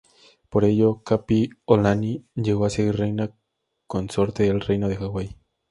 [0.49, 3.35] Por ello, Kapiʻolani llegó a ser Reina
[3.85, 5.37] consorte del Reino de Hawái.